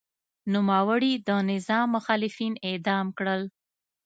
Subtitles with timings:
[0.53, 3.41] نوموړي د نظام مخالفین اعدام کړل.